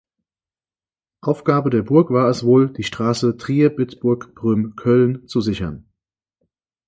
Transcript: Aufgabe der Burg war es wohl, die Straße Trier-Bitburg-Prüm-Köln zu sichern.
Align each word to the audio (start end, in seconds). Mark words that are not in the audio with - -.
Aufgabe 1.21 1.69
der 1.69 1.83
Burg 1.83 2.09
war 2.09 2.27
es 2.27 2.43
wohl, 2.43 2.73
die 2.73 2.81
Straße 2.81 3.37
Trier-Bitburg-Prüm-Köln 3.37 5.27
zu 5.27 5.41
sichern. 5.41 5.89